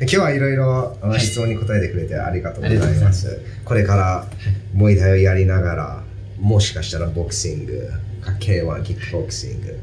[0.00, 3.04] 今日はいろいろ質問に答えてくれてありがとうございありがとうござい。
[3.04, 3.08] ま。
[3.10, 4.26] ますこれから、
[4.74, 6.02] モイタイをやりながら、
[6.38, 7.88] もしかしたらボクシング、
[8.22, 9.76] か K1、キックボクシング、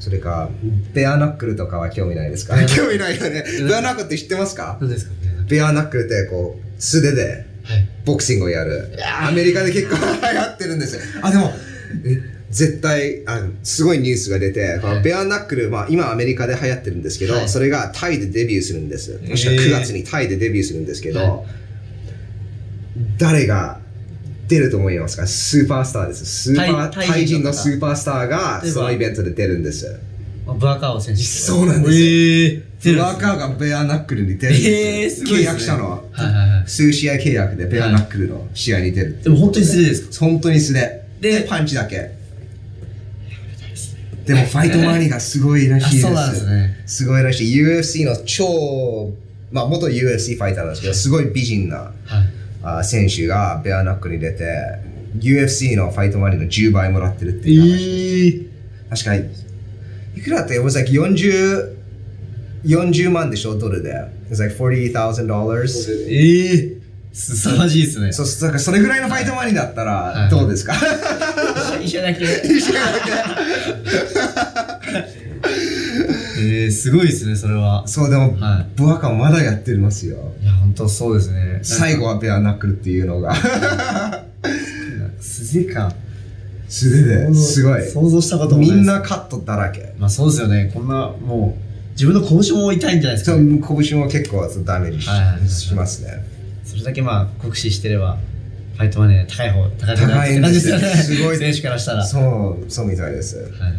[0.00, 0.50] それか、
[0.92, 2.56] ベアナックルとかは興味ないですか？
[2.66, 3.44] 興味ないよね。
[3.66, 4.76] ベアナックルって知ってますか？
[4.80, 5.12] どうですか？
[5.48, 7.88] ベアナックルってこう、素手ではい。
[8.04, 8.90] ボクシングをやる。
[8.94, 8.98] い。
[8.98, 10.02] やーアメリカで結構流
[10.38, 11.00] 行ってるんですよ。
[11.22, 11.50] あでも
[12.04, 12.20] え
[12.54, 17.48] 絶対あすごいニュースが出て、このベアナックル、まあ、今アメリカで流行ってるんですけど、はい。
[17.48, 19.18] それがタイでデビューするんです。
[19.18, 21.44] 確かへー9月にタイでデビューするんですけど、は
[23.18, 23.80] 誰が
[24.46, 25.26] 出ると思いますか？
[25.26, 26.24] スーパースターです。
[26.26, 28.74] スーパータイタイ人のタイ人の方スーパースターが例えば。
[28.74, 30.00] そのイベントで出るんです。
[30.46, 31.96] まあブアカオ選手そうなんですよ。
[31.96, 34.70] えー、出るんですワーカーがベアナックルに出るんです。
[34.70, 35.42] よ、えーすごいですね。
[35.42, 36.68] 契約したのは、はいはいはい。
[36.68, 40.26] 数試合契約でベアナックルの試合に出る、でも本当に素手ですか？
[40.26, 41.04] 本当に素手。
[41.20, 42.10] ででパンチだけ
[44.26, 46.06] でもファイトマネーがすごいらしいです。
[46.06, 46.82] あそうなんですね。
[46.86, 47.62] すごいらしい。
[47.62, 49.12] UFC の超
[49.52, 51.94] まあ元 UFC ファイターなんですけどすごい美人なはい。
[52.62, 54.44] あ選手がベアナックルに出て
[55.18, 58.48] UFC のファイトマネーの10倍もらってるっていう
[58.88, 59.30] 話、確かに
[60.16, 61.74] いくらだって it was like 40
[62.64, 63.90] 40万でしょドルで。
[64.30, 68.12] It was like $40,000 ええすさまじいですね。
[68.12, 70.16] そうだからそれぐらいのファイトマネーだったはい。
[70.22, 70.72] らどうですか、
[71.82, 72.24] 一緒だけ。
[76.36, 77.86] えー、すごいですねそれは。
[77.86, 80.32] そうでも、はブアカまだやってますよ。
[80.42, 81.60] いや本当そうですね。
[81.62, 83.34] 最後はベアナックルっていうのが。
[85.20, 85.92] 素手か
[86.68, 87.82] 素手ですごい。
[87.88, 89.94] 想像したこともないみんなカットだらけ。
[89.98, 90.70] まあそうですよね。
[90.74, 93.40] こんなもう自分の拳も痛いんじゃないですそか、う
[93.84, 95.74] 拳も結構ダメージし,、はいはいはいはい。
[95.74, 96.24] ますね。
[96.64, 98.18] それだけまあ酷使してれば
[98.74, 99.26] ファイトマネー。
[99.26, 100.68] 高い方高くなる高いんです。
[100.68, 101.98] よって感じすごい選手からしたら。
[101.98, 102.18] はいそ
[102.66, 103.36] うそうみたいです。
[103.36, 103.72] はいはい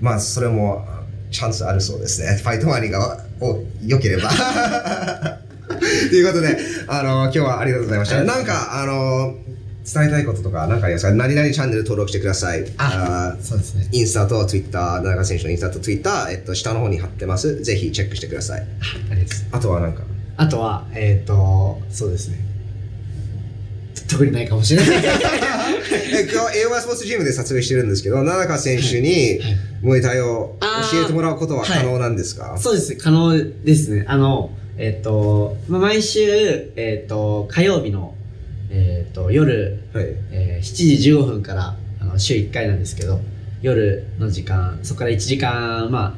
[0.00, 0.84] まあそれも
[1.30, 2.38] チャンスあるそうですね。
[2.42, 4.30] ファイトマニーがお良ければ。
[6.10, 6.56] ということで
[6.88, 8.22] あの今日はありがとうございました。
[8.24, 9.34] なんかあの
[9.84, 11.14] 伝えたいこととか何かありますか？
[11.14, 12.64] 何々チャンネル登録してください。
[12.78, 13.88] ああそうですね。
[13.92, 17.62] インスタとツイッター、田中選手のインスタとツイッター、えっと、下の方に貼ってます。
[17.62, 18.60] ぜひチェックしてください。
[18.60, 19.46] ありがとうございます。
[19.52, 20.02] あとはなんか？
[20.38, 22.38] あとはえっ、ー、とそうですね
[24.08, 24.96] 特にないかもしれない。
[24.98, 30.56] え今日、エオワスポーツジムで撮影してるんですけど、田中選手にはいムエタイを
[30.92, 32.96] 教えてもらうことは可能なんですか、そうです。
[32.96, 34.04] 可能ですね。
[34.08, 38.14] あのえっ、と、まあ、毎週えっ、と火曜日の
[38.70, 40.06] えっ、と夜はい。
[40.32, 43.20] えー7時15分からあの週1回なんですけど
[43.62, 46.14] 夜の時間そこから1時間まあ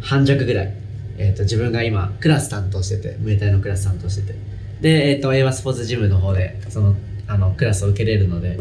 [0.00, 0.74] 半弱ぐらい、
[1.18, 4.38] えー、と自分が今クラス担当しててムエタイのクラス担当してて。
[4.80, 6.94] で、えー、と英和スポーツジムの方でその
[7.26, 8.58] あのクラスを受けれるので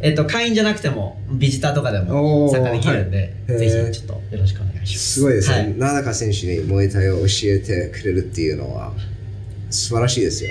[0.00, 5.14] えっと、会員じゃなくても、ビジターとかでも参加できるんで、はいぜひちょっとよろしくお願いします。
[5.14, 5.54] すごいですね。
[5.56, 8.92] はい名中選手にモエタイを教えてくれるっていうのは
[9.70, 10.50] 素晴らしいですよ。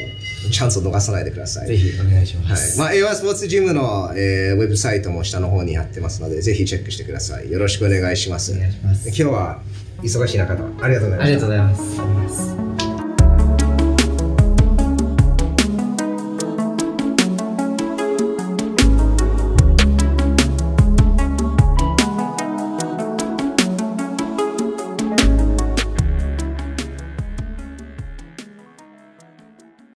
[0.51, 1.67] チャンスを逃さないでください。
[1.67, 2.57] ぜひお願いしまはい。
[2.57, 2.77] す。
[2.77, 7.49] まあ、エアスポーツジムの、えーウェブサイトも下の方に貼ってますので、ぜひチェックしてください。
[7.49, 8.51] よろしくお願いします。
[8.51, 9.61] お願いします今日は
[10.03, 11.23] 忙しい中、ありがとうございました。
[11.23, 12.86] ありがとうございます。